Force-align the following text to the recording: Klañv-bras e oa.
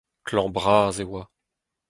Klañv-bras 0.27 0.97
e 1.03 1.05
oa. 1.11 1.23